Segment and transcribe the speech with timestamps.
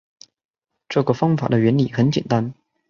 [0.89, 2.55] 这个方法的原理很简单